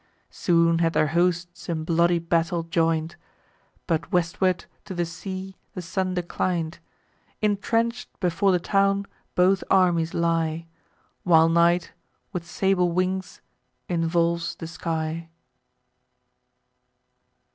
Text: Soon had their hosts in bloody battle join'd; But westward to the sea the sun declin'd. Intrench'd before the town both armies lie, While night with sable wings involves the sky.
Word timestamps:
Soon 0.31 0.79
had 0.79 0.93
their 0.93 1.09
hosts 1.13 1.69
in 1.69 1.83
bloody 1.83 2.17
battle 2.17 2.63
join'd; 2.63 3.17
But 3.85 4.11
westward 4.11 4.65
to 4.85 4.95
the 4.95 5.05
sea 5.05 5.57
the 5.75 5.81
sun 5.83 6.15
declin'd. 6.15 6.79
Intrench'd 7.39 8.09
before 8.19 8.51
the 8.51 8.59
town 8.59 9.05
both 9.35 9.63
armies 9.69 10.15
lie, 10.15 10.65
While 11.21 11.49
night 11.49 11.91
with 12.33 12.49
sable 12.49 12.91
wings 12.91 13.41
involves 13.87 14.55
the 14.55 14.65
sky. 14.65 15.29